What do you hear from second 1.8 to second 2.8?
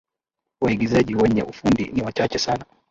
ni wachache sana